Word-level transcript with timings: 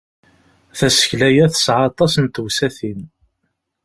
Tasekla-ya 0.77 1.45
tesɛa 1.53 1.81
aṭas 1.89 2.13
n 2.23 2.25
tewsatin. 2.27 3.01